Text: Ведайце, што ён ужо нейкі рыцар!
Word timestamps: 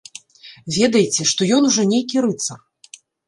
Ведайце, 0.77 1.27
што 1.33 1.49
ён 1.59 1.69
ужо 1.71 1.81
нейкі 1.93 2.17
рыцар! 2.29 2.59